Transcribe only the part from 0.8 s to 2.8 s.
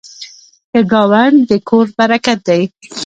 ګاونډ د کور برکت دی.